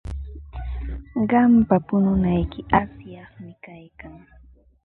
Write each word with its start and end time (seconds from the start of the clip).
Qampa 1.29 1.75
pununayki 1.87 2.61
asyaqmi 2.81 3.51
kaykan. 3.63 4.15